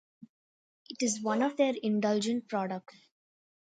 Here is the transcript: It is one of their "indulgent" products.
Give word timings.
It 0.89 1.03
is 1.03 1.21
one 1.21 1.43
of 1.43 1.57
their 1.57 1.75
"indulgent" 1.83 2.47
products. 2.47 2.95